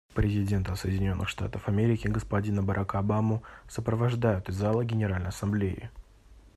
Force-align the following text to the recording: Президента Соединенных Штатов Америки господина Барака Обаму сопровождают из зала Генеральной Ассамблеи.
Президента 0.15 0.75
Соединенных 0.75 1.29
Штатов 1.29 1.67
Америки 1.67 2.07
господина 2.07 2.63
Барака 2.63 2.97
Обаму 2.97 3.43
сопровождают 3.69 4.49
из 4.49 4.55
зала 4.55 4.83
Генеральной 4.83 5.29
Ассамблеи. 5.29 5.91